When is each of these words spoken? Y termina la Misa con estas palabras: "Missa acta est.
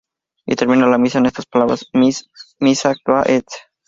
Y 0.47 0.55
termina 0.55 0.87
la 0.87 0.97
Misa 0.97 1.19
con 1.19 1.27
estas 1.27 1.45
palabras: 1.45 1.85
"Missa 1.93 2.89
acta 2.89 3.21
est. 3.21 3.49